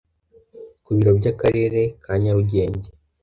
ku 0.83 0.89
biro 0.95 1.11
by’akarere 1.19 1.81
kanyarugenge 2.03 2.89